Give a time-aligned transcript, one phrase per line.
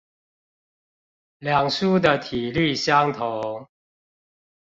[1.37, 3.69] 兩書的體例相同